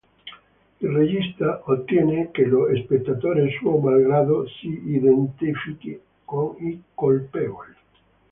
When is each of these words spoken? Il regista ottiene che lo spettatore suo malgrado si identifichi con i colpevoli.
Il 0.79 0.89
regista 0.89 1.61
ottiene 1.65 2.31
che 2.31 2.43
lo 2.45 2.65
spettatore 2.75 3.51
suo 3.59 3.77
malgrado 3.77 4.47
si 4.47 4.67
identifichi 4.93 6.01
con 6.25 6.55
i 6.57 6.81
colpevoli. 6.95 7.73